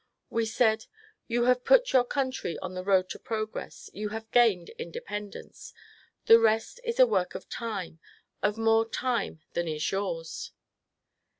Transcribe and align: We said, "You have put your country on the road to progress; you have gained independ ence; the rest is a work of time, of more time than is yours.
We 0.31 0.47
said, 0.47 0.85
"You 1.27 1.43
have 1.43 1.63
put 1.63 1.93
your 1.93 2.03
country 2.05 2.57
on 2.57 2.73
the 2.73 2.83
road 2.83 3.07
to 3.09 3.19
progress; 3.19 3.87
you 3.93 4.09
have 4.09 4.31
gained 4.31 4.71
independ 4.79 5.35
ence; 5.35 5.75
the 6.25 6.39
rest 6.39 6.79
is 6.83 6.99
a 6.99 7.05
work 7.05 7.35
of 7.35 7.47
time, 7.49 7.99
of 8.41 8.57
more 8.57 8.89
time 8.89 9.41
than 9.53 9.67
is 9.67 9.91
yours. 9.91 10.53